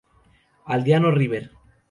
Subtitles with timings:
[0.73, 1.51] Aldeano River".